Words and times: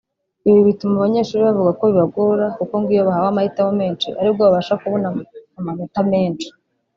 Ibi 0.47 0.59
bituma 0.67 0.93
abanyeshuri 0.97 1.41
bavuga 1.47 1.71
ko 1.77 1.83
bibagora 1.91 2.45
kuko 2.57 2.73
ngo 2.79 2.89
iyo 2.95 3.03
bahawe 3.07 3.27
amahitamo 3.29 3.71
menshi 3.81 4.07
aribwo 4.19 4.41
babasha 4.43 4.73
kubona 4.81 5.07
amanota 5.59 5.99
menshi 6.11 6.49